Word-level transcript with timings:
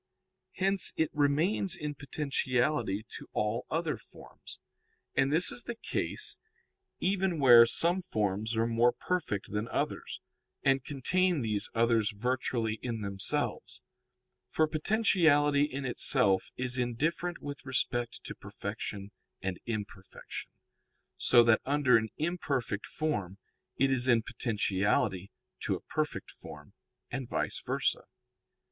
Hence 0.53 0.93
it 0.97 1.11
remains 1.13 1.75
in 1.75 1.93
potentiality 1.93 3.05
to 3.19 3.27
all 3.33 3.67
other 3.69 3.99
forms. 3.99 4.59
And 5.13 5.31
this 5.31 5.51
is 5.51 5.65
the 5.65 5.75
case 5.75 6.39
even 6.99 7.37
where 7.39 7.67
some 7.67 8.01
forms 8.01 8.57
are 8.57 8.65
more 8.65 8.93
perfect 8.93 9.51
than 9.51 9.67
others, 9.67 10.19
and 10.63 10.83
contain 10.83 11.41
these 11.41 11.69
others 11.75 12.09
virtually 12.17 12.79
in 12.81 13.01
themselves. 13.01 13.83
For 14.49 14.67
potentiality 14.67 15.65
in 15.65 15.85
itself 15.85 16.49
is 16.57 16.79
indifferent 16.79 17.39
with 17.39 17.63
respect 17.63 18.23
to 18.23 18.33
perfection 18.33 19.11
and 19.39 19.59
imperfection, 19.67 20.49
so 21.15 21.43
that 21.43 21.61
under 21.63 21.97
an 21.97 22.09
imperfect 22.17 22.87
form 22.87 23.37
it 23.77 23.91
is 23.91 24.07
in 24.07 24.23
potentiality 24.23 25.29
to 25.59 25.75
a 25.75 25.79
perfect 25.81 26.31
form, 26.31 26.73
and 27.11 27.29
_vice 27.29 27.63
versa. 27.63 28.05